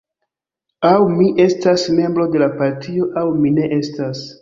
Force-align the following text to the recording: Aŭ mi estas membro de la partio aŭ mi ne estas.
Aŭ 0.91 0.93
mi 1.19 1.27
estas 1.45 1.85
membro 1.99 2.27
de 2.37 2.43
la 2.47 2.51
partio 2.65 3.11
aŭ 3.25 3.29
mi 3.45 3.57
ne 3.63 3.73
estas. 3.83 4.31